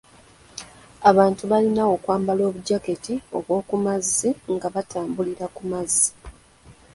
[1.09, 3.13] Abantu balina okwambala obujaketi
[3.43, 6.09] bw'okumazzi nga batambulira ku mazzi.